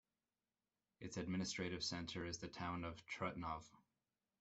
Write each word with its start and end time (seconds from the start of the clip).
Its 0.99 1.15
administrative 1.17 1.83
center 1.83 2.25
is 2.25 2.39
the 2.39 2.47
town 2.47 2.83
of 2.85 3.05
Trutnov. 3.05 3.65